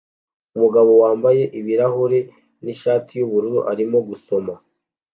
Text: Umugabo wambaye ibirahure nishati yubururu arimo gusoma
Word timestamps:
Umugabo 0.55 0.91
wambaye 1.01 1.43
ibirahure 1.59 2.19
nishati 2.63 3.11
yubururu 3.19 3.59
arimo 3.71 3.97
gusoma 4.09 4.53